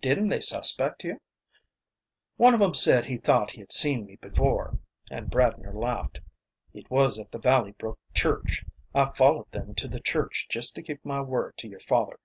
"Didn't 0.00 0.28
they 0.28 0.38
suspect 0.38 1.02
you?" 1.02 1.18
"One 2.36 2.54
of 2.54 2.62
'em 2.62 2.72
said 2.72 3.04
he 3.06 3.16
thought 3.16 3.50
he 3.50 3.58
had 3.62 3.72
seen 3.72 4.06
me 4.06 4.14
before." 4.14 4.78
And 5.10 5.28
Bradner 5.28 5.74
laughed. 5.74 6.20
"It 6.72 6.88
was 6.88 7.18
at 7.18 7.32
the 7.32 7.40
Valley 7.40 7.72
Brook 7.72 7.98
Church. 8.14 8.64
I 8.94 9.06
followed 9.10 9.50
them 9.50 9.74
to 9.74 9.88
the 9.88 9.98
church 9.98 10.46
just 10.48 10.76
to 10.76 10.82
keep 10.84 11.04
my 11.04 11.20
word 11.20 11.56
to 11.56 11.68
your 11.68 11.80
father." 11.80 12.20